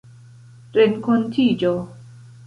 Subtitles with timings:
[0.77, 1.75] renkontiĝo